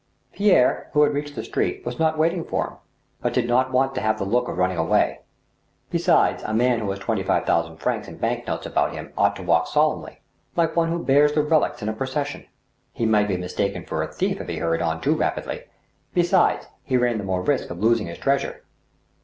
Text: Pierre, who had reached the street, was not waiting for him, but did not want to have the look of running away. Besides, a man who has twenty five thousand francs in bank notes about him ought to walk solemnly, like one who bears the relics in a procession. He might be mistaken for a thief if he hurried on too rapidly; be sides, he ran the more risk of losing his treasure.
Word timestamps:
Pierre, 0.33 0.89
who 0.93 1.03
had 1.03 1.13
reached 1.13 1.35
the 1.35 1.43
street, 1.43 1.85
was 1.85 1.99
not 1.99 2.17
waiting 2.17 2.43
for 2.43 2.65
him, 2.65 2.73
but 3.21 3.35
did 3.35 3.47
not 3.47 3.71
want 3.71 3.93
to 3.93 4.01
have 4.01 4.17
the 4.17 4.23
look 4.25 4.47
of 4.47 4.57
running 4.57 4.79
away. 4.79 5.19
Besides, 5.91 6.41
a 6.43 6.55
man 6.55 6.79
who 6.79 6.89
has 6.89 6.97
twenty 6.97 7.21
five 7.21 7.45
thousand 7.45 7.77
francs 7.77 8.07
in 8.07 8.17
bank 8.17 8.47
notes 8.47 8.65
about 8.65 8.93
him 8.93 9.13
ought 9.15 9.35
to 9.35 9.43
walk 9.43 9.67
solemnly, 9.67 10.19
like 10.55 10.75
one 10.75 10.89
who 10.89 11.05
bears 11.05 11.33
the 11.33 11.43
relics 11.43 11.83
in 11.83 11.87
a 11.87 11.93
procession. 11.93 12.47
He 12.91 13.05
might 13.05 13.27
be 13.27 13.37
mistaken 13.37 13.85
for 13.85 14.01
a 14.01 14.07
thief 14.11 14.41
if 14.41 14.47
he 14.47 14.57
hurried 14.57 14.81
on 14.81 15.01
too 15.01 15.13
rapidly; 15.13 15.65
be 16.15 16.23
sides, 16.23 16.65
he 16.83 16.97
ran 16.97 17.19
the 17.19 17.23
more 17.23 17.43
risk 17.43 17.69
of 17.69 17.77
losing 17.77 18.07
his 18.07 18.17
treasure. 18.17 18.63